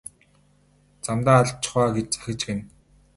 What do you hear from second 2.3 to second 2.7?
гэнэ.